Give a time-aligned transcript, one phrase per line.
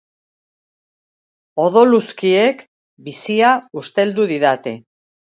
[1.63, 2.63] Odoluzkiek
[3.09, 3.51] bizia
[3.83, 4.73] usteldu didate.